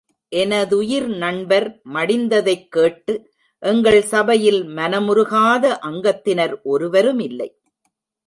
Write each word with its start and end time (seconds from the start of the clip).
எனதுயிர் 0.31 1.07
நண்பர் 1.15 1.79
மடிந்ததைக் 1.93 2.67
கேட்டு 2.67 3.13
எங்கள் 3.63 4.01
சபையில் 4.03 4.65
மனமுருகாத 4.67 5.77
அங்கத்தினர் 5.81 6.55
ஒருவருமில்லை. 6.63 7.49